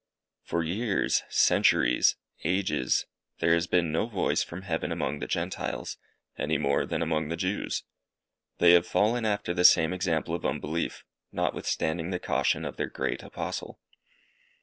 [0.41, 3.05] For years, centuries, ages,
[3.37, 5.99] there has been no voice from heaven among the Gentiles,
[6.39, 7.83] any more than among the Jews.
[8.57, 13.21] They have fallen "after the same example of unbelief," notwithstanding the caution of their great
[13.21, 13.79] Apostle.